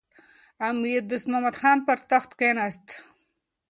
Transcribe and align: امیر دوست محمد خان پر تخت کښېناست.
امیر 0.69 1.01
دوست 1.09 1.27
محمد 1.31 1.55
خان 1.61 1.77
پر 1.87 1.99
تخت 2.11 2.29
کښېناست. 2.39 2.85